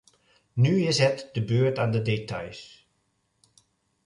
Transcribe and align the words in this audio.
Nu 0.53 0.77
is 0.81 0.97
het 0.97 1.29
de 1.33 1.43
beurt 1.45 1.77
aan 1.79 1.91
de 1.91 2.01
details. 2.01 2.89